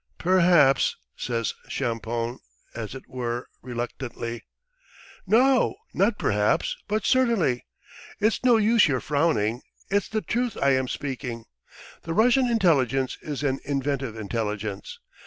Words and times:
"Perhaps," 0.17 0.97
says 1.15 1.53
Champoun, 1.69 2.39
as 2.73 2.95
it 2.95 3.07
were 3.07 3.47
reluctantly. 3.61 4.41
"No, 5.27 5.75
not 5.93 6.17
perhaps, 6.17 6.75
but 6.87 7.05
certainly! 7.05 7.67
It's 8.19 8.43
no 8.43 8.57
use 8.57 8.87
your 8.87 8.99
frowning, 8.99 9.61
it's 9.91 10.09
the 10.09 10.21
truth 10.23 10.57
I 10.59 10.71
am 10.71 10.87
speaking. 10.87 11.43
The 12.01 12.15
Russian 12.15 12.47
intelligence 12.49 13.19
is 13.21 13.43
an 13.43 13.59
inventive 13.63 14.15
intelligence. 14.17 14.97